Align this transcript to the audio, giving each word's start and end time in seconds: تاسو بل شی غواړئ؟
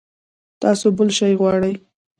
تاسو 0.61 0.85
بل 0.97 1.09
شی 1.17 1.33
غواړئ؟ 1.39 1.73